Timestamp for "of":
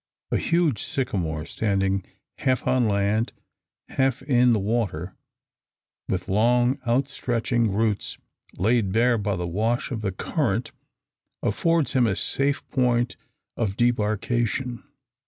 9.91-10.01, 13.55-13.77